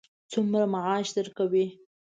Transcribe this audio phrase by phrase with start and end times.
[0.31, 1.65] څومره معاش درکوي.